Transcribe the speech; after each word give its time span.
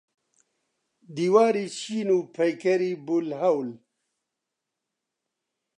دیواری 1.15 1.65
چین 1.79 2.09
و 2.15 2.19
پەیکەری 2.35 2.91
بولهەول. 3.05 3.69